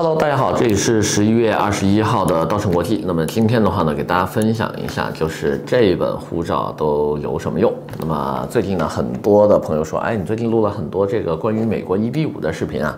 [0.00, 3.02] Hello，大家好，这里是十一月二十一号的稻盛国际。
[3.04, 7.74] 那么今天的话呢，给大家分享一下，就是这本护照都有什么用。
[7.98, 12.96] 那么最近呢，很多的朋友说，哎，你最近录了很多这个关于美国一比五的视频啊。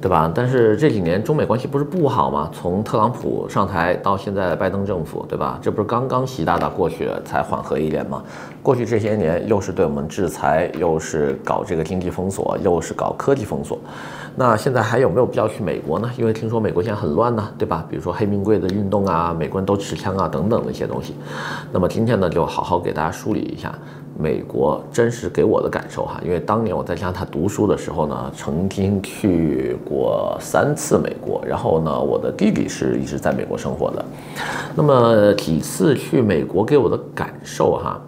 [0.00, 0.30] 对吧？
[0.32, 2.48] 但是这几年中美关系不是不好吗？
[2.52, 5.58] 从特朗普上台到现在拜登政府，对吧？
[5.60, 8.22] 这不是刚刚习大大过去才缓和一点吗？
[8.62, 13.78] 过去这些年又是对我们制裁，又是搞这个经济封锁，又是搞科技封锁。
[14.36, 16.08] 那现在还有没有必要去美国呢？
[16.16, 17.84] 因为听说美国现在很乱呢，对吧？
[17.90, 21.16] 比如说黑名贵的运动啊，美国人都持枪啊等等的一些东西。
[21.72, 23.74] 那么今天呢，就好好给大家梳理一下。
[24.20, 34.04] 美国真实给我的感受哈，因为当年我在加拿大读书的时候呢，曾经去过三次美国，然后呢，我的弟弟是一直在美国生活的，
[34.74, 38.00] 那么几次去美国给我的感受哈，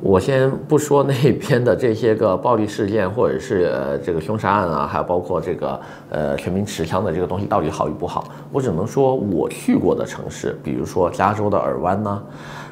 [0.00, 12.20] 我先不说那边的这些个暴力事件，或者是这个凶杀案啊，还有包括这个呃全民持枪的这个东西到底好与不好，我只能说我去过的城市，比如说加州的尔湾呢。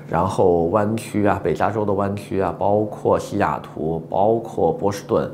[0.09, 5.31] 然后湾区啊，北加州的湾区啊，包括西雅图，包括波士顿，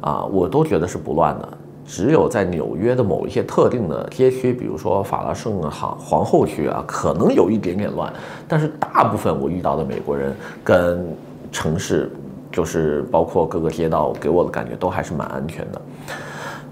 [0.00, 1.48] 啊，我都觉得是不乱的。
[1.84, 8.10] 只有在纽约的某一些特定的街区，比如说法拉盛哈皇后区啊，可能有一点点乱。
[8.46, 11.04] 但是大部分我遇到的美国人跟
[11.50, 12.10] 城市，
[12.52, 15.82] 就是包括各个街道，给我的感觉都还是蛮安全的。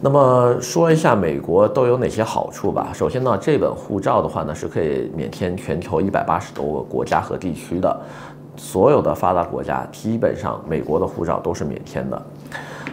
[0.03, 2.91] 那么说一下美国都有哪些好处吧。
[2.95, 8.01] 首先呢，这本护照的话呢，是可以免签全球一百八十多个国家和地区的，
[8.57, 12.23] 所有的发达国家基本上美国的护照都是免签的。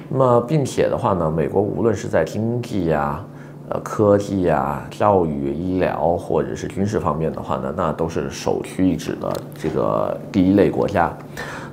[0.10, 3.24] 那么并且的话呢，美国无论是在经济呀、
[3.70, 11.10] 呃科技呀、教育、医疗或者是军事方面的话呢，那都是首屈一指的这个第一类国家。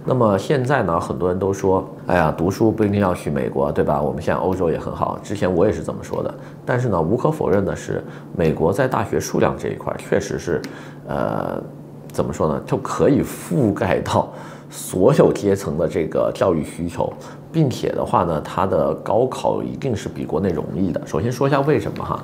[0.06, 4.02] 那么现在呢，很多人都说，哎呀，读书不一定要去美国，对吧？
[4.02, 5.19] 我们现在欧洲也很好。
[5.22, 6.34] 之前我也是这么说的。
[6.66, 8.05] 但是呢，无可否认的是，
[8.36, 10.61] 美国在大学数量这一块确实是，
[11.08, 11.58] 呃，
[12.12, 14.28] 怎么说呢，就可以覆盖到
[14.70, 17.13] 所有阶层的这个教育需求，
[17.52, 21.01] 并且的话呢，它的高考一定是比国内容易的。
[21.07, 22.20] 首先说一下为什么哈。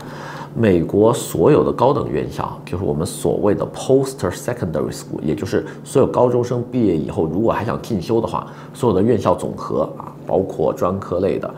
[0.53, 11.49] 美国所有的高等院校，就是我们所谓的 post-secondary school，也就是所有高中生毕业以后，如果还想进修的话，所有的院校总和啊，包括专科类的，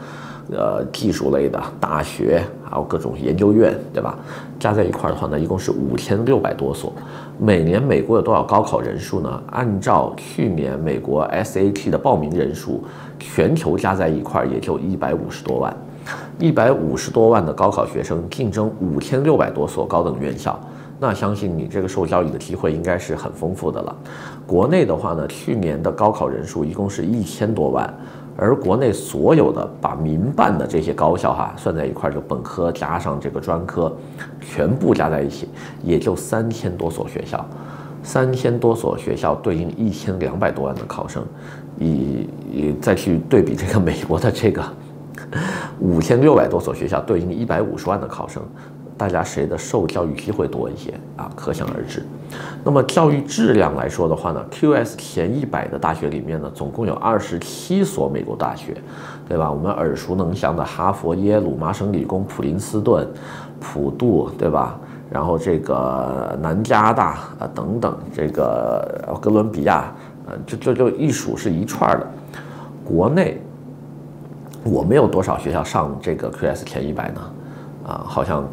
[0.50, 4.18] 呃，技术类的大学，还有各种研究院，对吧？
[4.58, 6.92] 加在一块儿的话呢，一共是五千六百多所。
[7.38, 9.42] 每年美国有多少高考人数呢？
[9.50, 12.82] 按照去年美国 SAT 的报名人数，
[13.18, 15.74] 全球加在一块儿也就一百五十多万。
[16.38, 20.58] 一百五十多万的高考学生竞争五千六百多所高等院校，
[20.98, 23.96] 那相信你这个受教育的机会应该是很丰富的了。
[24.46, 27.92] 国内的话呢，去年的高考人数一共是一千多万，
[28.36, 33.94] 而国内所有的把民办的这些高校哈算在一块儿，就本科加上这个专科，
[34.40, 35.48] 全部加在一起
[35.82, 37.44] 也就三千多所学校，
[38.02, 41.24] 三千多所学校对应一千两百多万的考生，
[41.78, 44.62] 以以再去对比这个美国的这个。
[45.80, 48.42] 五千六百多所学校对应一百五十万的考生，
[48.96, 51.30] 大家谁的受教育机会多一些啊？
[51.34, 52.02] 可想而知。
[52.64, 58.76] 那么教育质量来说的话呢，QS 前一百的大学里面呢，总共有二十七所美国大学，
[59.28, 59.50] 对吧？
[59.50, 63.06] 我们耳熟能详的哈佛、耶鲁、麻省理工、普林斯顿、
[63.60, 64.78] 普渡，对吧？
[65.10, 69.92] 然后这个南加大啊等等，这个哥伦比亚，
[70.26, 72.06] 呃，就就就一数是一串的，
[72.84, 73.40] 国内。
[74.64, 77.20] 我们有多少学校上这个 QS 前一百呢，
[77.84, 78.48] 啊，好像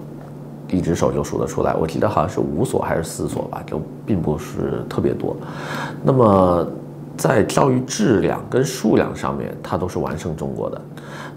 [0.70, 1.74] 一只手就数得出来。
[1.76, 5.36] 我记得好像是五所还是四所吧，就并不是特别多。
[6.04, 6.68] 那么
[7.18, 10.82] 在教育质量跟数量上面，它都是完胜中国的。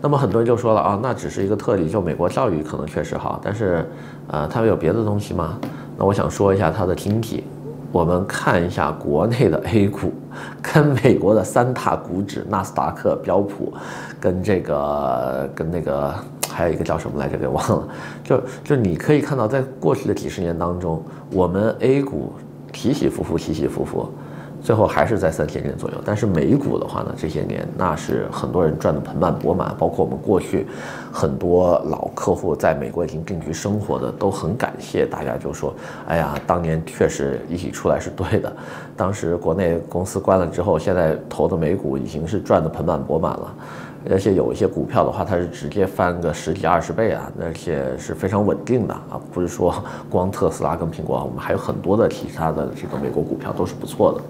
[0.01, 3.89] 那么很多人就说了啊，那只是一个特例，就美国教育可能确实好，但是
[4.29, 5.59] 呃，它有别的东西吗？
[5.97, 7.45] 那我想说一下它的经济。
[7.91, 10.15] 我们看一下国内的 A 股，
[10.63, 13.71] 跟美国的三大股指纳斯达克、标普，
[14.19, 16.15] 跟这个跟那个
[16.53, 17.89] 还有一个叫什么来着给忘了，
[18.23, 21.03] 就就你可以看到，在过去的几十年当中，
[21.33, 22.33] 我们 A 股
[22.73, 24.09] 起起伏伏，起起伏伏。
[24.65, 30.69] 最后还是在三千点左右，但是美股的话呢，这些年那是很多人赚得盆满钵满，包括我们过去
[31.11, 35.75] 很多老客户在美国已经定居生活的，都很感谢大家，就说，
[36.07, 38.53] 哎呀，当年确实一起出来是对的，
[38.97, 43.53] 当时国内公司关了之后，现在投的美股已经是赚得盆满钵满了。
[44.11, 49.75] 而且有一些股票的话，它是直接翻个十几二十倍啊，而且是非常稳定的啊，不是说
[50.11, 54.21] 光特斯拉跟苹果，我们还有很多的其他的这个美国股票都是不错的。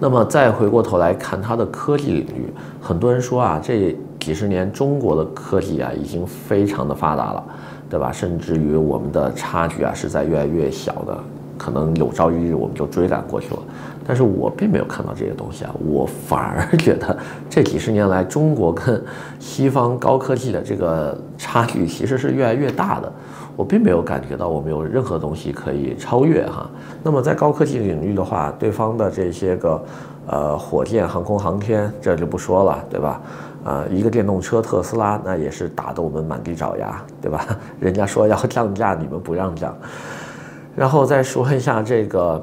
[0.00, 7.44] 那么再回过头来看它的科技领域，很多人说啊，这几十年中国的科技啊已经非常的发达了，
[7.90, 8.12] 对吧？
[8.12, 11.18] 甚至于我们的差距啊是在越来越小的，
[11.56, 13.60] 可能有朝一日我们就追赶过去了。
[14.08, 17.14] 但是我并没有看到这些东西啊，我反而觉得
[17.50, 19.04] 这几十年来中国跟
[19.38, 23.12] 西方高科技的这个差距其实是越来越大的。
[23.54, 26.70] 我并没有感觉到我们有任何东西可以超越哈。
[27.02, 29.84] 那么在高科技领域的话，对方的这些个，
[30.26, 33.20] 呃，火箭、航空航天这就不说了，对吧？
[33.64, 37.44] 呃，一个电动车特斯拉那也是打得我们满地找牙，对吧？
[37.78, 39.76] 人家说要降价，你们不让降。
[40.74, 42.40] 然后再说一下这个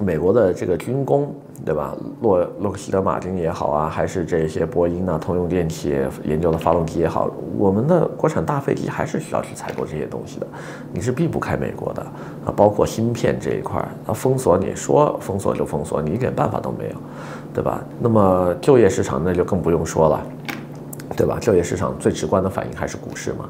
[0.00, 1.34] 美国的这个军工。
[1.64, 1.96] 对吧？
[2.20, 10.46] 洛洛克希德马丁也好啊，还是这些波音啊、通用电气研究的发动机也好，我们的国产大飞机还是需要去采购这些东西的。
[10.92, 12.02] 你是避不开美国的
[12.44, 16.96] 啊，包括芯片这一块，它封锁你说封锁就封锁，你一点办法都没有，
[17.54, 17.82] 对吧？
[17.98, 20.22] 那么就业市场那就更不用说了。
[21.16, 21.38] 对吧？
[21.40, 23.48] 就业市场最直观的反应还是股市嘛。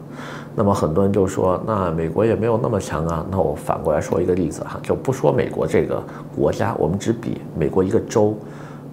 [0.54, 3.26] 那么很多人就说，那美国也没有那么强啊。
[3.30, 6.02] 那我反过来说一个例子哈，就不说美国这个
[6.34, 8.34] 国家，我们只比美国一个州，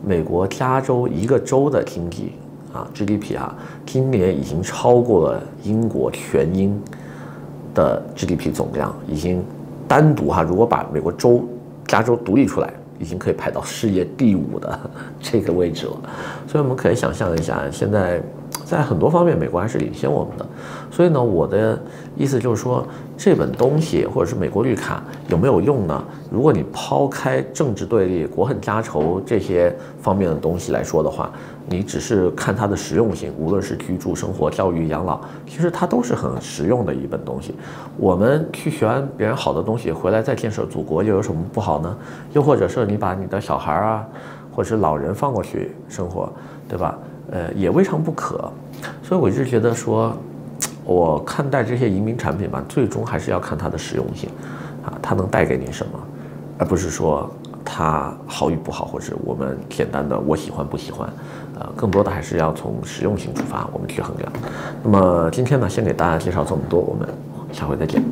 [0.04, 2.34] 美国加州一个州的经济
[2.74, 3.56] 啊 GDP 啊，
[3.86, 6.82] 今年已经超过了英国全英
[7.76, 9.44] 的 GDP 总量，已经
[9.88, 11.48] 单独哈，如果把美国州
[11.88, 12.74] 加州独立出来。
[13.00, 14.80] 已经可以排到世界第五的
[15.20, 16.00] 这个位置了，
[16.48, 18.22] 所以我们可以想象一下，现在
[18.74, 20.44] 在很多方面，美国还是领先我们的。
[20.90, 21.80] 所以呢，我的
[22.18, 22.84] 意思就是说，
[23.16, 26.04] 这本东西或者是美国绿卡有没有用呢？
[26.32, 29.72] 如果你抛开政治对立、国恨家仇这些
[30.02, 31.32] 方面的东西来说的话，
[31.70, 37.54] 你只是看它的实用性，无论是居住、生活、教育、养老，其实它都是很实用的一本东西。
[37.96, 41.96] 我们去学完别人好的东西回来再建设祖国，又有什么不好呢？
[42.34, 44.04] 又或者是你把你的小孩啊，
[44.52, 46.28] 或者是老人放过去生活，
[46.68, 46.98] 对吧？
[47.32, 48.52] 呃，也未尝不可。
[49.02, 50.16] 所以我一直觉得说。
[50.86, 54.30] 我看待这些移民产品吧，最终还是要看它的实用性，
[54.86, 55.98] 啊，它能带给你什么，
[56.58, 57.32] 而不是说
[57.64, 61.08] 它好与不好，或者我们简单的我喜欢不喜欢，
[61.58, 64.30] 呃，更多的还是要从实用性出发，我们去衡量。
[64.84, 67.08] 那么今天呢，先给大家介绍这么多，我们
[67.54, 68.04] 下回再见。